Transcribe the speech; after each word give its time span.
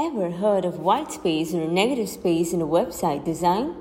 Ever 0.00 0.30
heard 0.30 0.64
of 0.64 0.78
white 0.78 1.10
space 1.10 1.52
or 1.52 1.66
negative 1.66 2.08
space 2.08 2.52
in 2.52 2.62
a 2.62 2.66
website 2.66 3.24
design? 3.24 3.74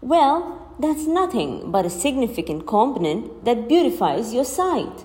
Well, 0.00 0.72
that's 0.78 1.08
nothing 1.08 1.72
but 1.72 1.84
a 1.84 1.90
significant 1.90 2.68
component 2.68 3.44
that 3.44 3.66
beautifies 3.66 4.32
your 4.32 4.44
site. 4.44 5.04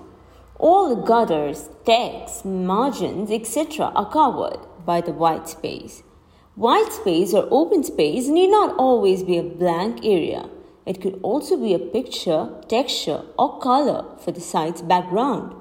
All 0.60 0.88
the 0.88 1.02
gutters, 1.02 1.68
text, 1.84 2.44
margins, 2.44 3.28
etc. 3.32 3.86
are 3.86 4.08
covered 4.08 4.60
by 4.86 5.00
the 5.00 5.10
white 5.12 5.48
space. 5.48 6.04
White 6.54 6.92
space 6.92 7.34
or 7.34 7.48
open 7.50 7.82
space 7.82 8.28
need 8.28 8.52
not 8.52 8.76
always 8.76 9.24
be 9.24 9.38
a 9.38 9.42
blank 9.42 10.04
area. 10.04 10.48
It 10.86 11.00
could 11.00 11.18
also 11.24 11.56
be 11.56 11.74
a 11.74 11.80
picture, 11.80 12.50
texture, 12.68 13.22
or 13.36 13.58
color 13.58 14.04
for 14.20 14.30
the 14.30 14.40
site's 14.40 14.80
background. 14.80 15.56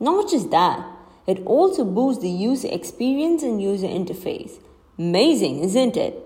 Not 0.00 0.30
just 0.30 0.50
that, 0.50 0.95
it 1.26 1.42
also 1.44 1.84
boosts 1.84 2.22
the 2.22 2.30
user 2.30 2.68
experience 2.70 3.42
and 3.42 3.60
user 3.60 3.88
interface. 3.88 4.60
Amazing, 4.98 5.60
isn't 5.60 5.96
it? 5.96 6.22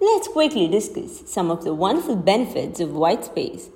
Let's 0.00 0.28
quickly 0.28 0.68
discuss 0.68 1.22
some 1.26 1.50
of 1.50 1.64
the 1.64 1.74
wonderful 1.74 2.16
benefits 2.16 2.80
of 2.80 2.92
white 2.92 3.24
space. 3.24 3.70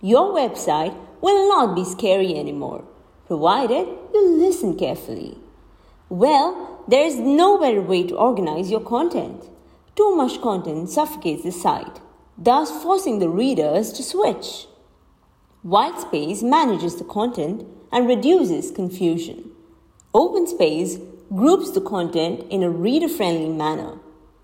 Your 0.00 0.34
website 0.34 0.94
will 1.20 1.48
not 1.48 1.74
be 1.74 1.84
scary 1.84 2.36
anymore, 2.36 2.84
provided 3.26 3.88
you 4.12 4.36
listen 4.38 4.76
carefully. 4.76 5.38
Well, 6.08 6.84
there 6.86 7.06
is 7.06 7.18
no 7.18 7.58
better 7.58 7.80
way 7.80 8.06
to 8.08 8.16
organize 8.16 8.70
your 8.70 8.80
content. 8.80 9.44
Too 9.96 10.14
much 10.14 10.42
content 10.42 10.90
suffocates 10.90 11.44
the 11.44 11.52
site, 11.52 12.00
thus 12.36 12.70
forcing 12.82 13.20
the 13.20 13.30
readers 13.30 13.92
to 13.92 14.02
switch. 14.02 14.66
White 15.62 15.98
space 15.98 16.42
manages 16.42 16.96
the 16.96 17.04
content 17.04 17.64
and 17.90 18.06
reduces 18.06 18.70
confusion. 18.70 19.53
Open 20.16 20.46
space 20.46 20.98
groups 21.34 21.72
the 21.72 21.80
content 21.80 22.44
in 22.48 22.62
a 22.62 22.70
reader 22.70 23.08
friendly 23.08 23.48
manner. 23.48 23.98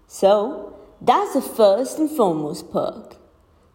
So, 0.09 0.77
that's 1.01 1.35
the 1.35 1.41
first 1.41 1.97
and 1.97 2.11
foremost 2.11 2.73
perk. 2.73 3.15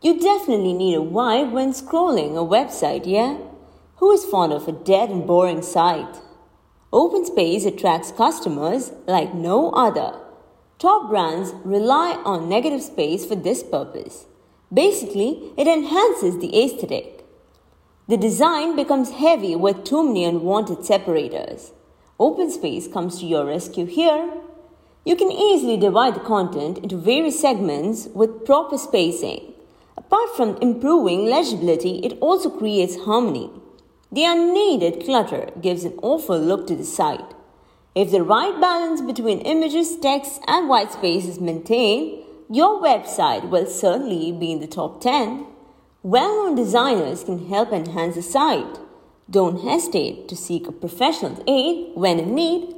You 0.01 0.19
definitely 0.19 0.73
need 0.73 0.95
a 0.95 0.99
vibe 0.99 1.53
when 1.53 1.71
scrolling 1.71 2.33
a 2.35 2.43
website, 2.45 3.03
yeah? 3.05 3.37
Who 3.99 4.11
is 4.11 4.25
fond 4.25 4.51
of 4.51 4.67
a 4.67 4.73
dead 4.73 5.09
and 5.09 5.25
boring 5.25 5.61
site? 5.61 6.19
Open 6.91 7.25
space 7.25 7.63
attracts 7.63 8.11
customers 8.11 8.91
like 9.07 9.33
no 9.33 9.71
other. 9.71 10.19
Top 10.77 11.09
brands 11.09 11.53
rely 11.63 12.21
on 12.25 12.49
negative 12.49 12.81
space 12.81 13.25
for 13.25 13.35
this 13.35 13.63
purpose. 13.63 14.25
Basically, 14.73 15.53
it 15.55 15.65
enhances 15.65 16.39
the 16.39 16.61
aesthetic. 16.61 17.25
The 18.09 18.17
design 18.17 18.75
becomes 18.75 19.11
heavy 19.11 19.55
with 19.55 19.85
too 19.85 20.03
many 20.05 20.25
unwanted 20.25 20.83
separators. 20.83 21.71
Open 22.17 22.49
space 22.49 22.87
comes 22.87 23.19
to 23.19 23.25
your 23.25 23.45
rescue 23.45 23.85
here. 23.85 24.31
You 25.03 25.17
can 25.17 25.31
easily 25.31 25.75
divide 25.75 26.15
the 26.15 26.21
content 26.21 26.77
into 26.77 26.95
various 26.95 27.41
segments 27.41 28.07
with 28.13 28.45
proper 28.45 28.77
spacing. 28.77 29.53
Apart 29.97 30.29
from 30.37 30.57
improving 30.61 31.25
legibility, 31.25 31.99
it 32.05 32.17
also 32.21 32.49
creates 32.49 33.03
harmony. 33.03 33.49
The 34.13 34.23
unneeded 34.23 35.03
clutter 35.03 35.49
gives 35.61 35.83
an 35.83 35.99
awful 36.01 36.39
look 36.39 36.67
to 36.67 36.75
the 36.75 36.85
site. 36.85 37.33
If 37.95 38.11
the 38.11 38.23
right 38.23 38.59
balance 38.61 39.01
between 39.01 39.39
images, 39.39 39.97
text, 39.97 40.41
and 40.47 40.69
white 40.69 40.93
space 40.93 41.25
is 41.25 41.41
maintained, 41.41 42.23
your 42.49 42.81
website 42.81 43.49
will 43.49 43.65
certainly 43.65 44.31
be 44.31 44.53
in 44.53 44.59
the 44.61 44.67
top 44.67 45.01
10. 45.01 45.47
Well 46.01 46.29
known 46.29 46.55
designers 46.55 47.25
can 47.25 47.49
help 47.49 47.73
enhance 47.73 48.15
the 48.15 48.21
site. 48.21 48.79
Don't 49.29 49.61
hesitate 49.61 50.27
to 50.29 50.35
seek 50.35 50.67
a 50.67 50.71
professional's 50.71 51.41
aid 51.47 51.95
when 51.95 52.19
in 52.19 52.35
need 52.35 52.74